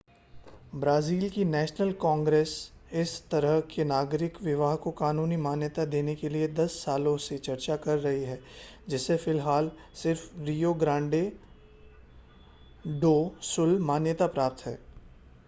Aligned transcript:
Brazil 0.75 1.29
की 1.29 1.43
national 1.45 1.91
congress 2.01 2.53
इस 2.93 3.11
तरह 3.31 3.59
के 3.73 3.83
नागरिक 3.83 4.41
विवाह 4.43 4.75
को 4.75 4.91
कानूनी 4.91 5.35
मान्यता 5.37 5.85
देने 5.85 6.15
के 6.15 6.29
लिए 6.29 6.47
10 6.55 6.77
सालों 6.77 7.15
से 7.17 7.37
चर्चा 7.39 7.75
कर 7.75 7.97
रही 7.97 8.23
है 8.23 8.39
जिसे 8.89 9.17
फ़िलहाल 9.17 9.71
सिर्फ़ 9.95 10.43
रियो 10.43 10.73
ग्रांडे 10.75 11.21
डो 12.99 13.13
सुल 13.45 13.77
मान्यता 13.83 14.27
प्राप्त 14.29 14.65
है 14.65 14.77